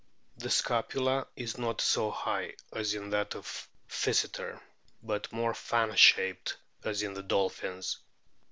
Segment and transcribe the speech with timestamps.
[0.37, 4.59] The scapula is not so high as is that of Physeter,
[5.03, 7.99] but more fan shaped as in the dolphins.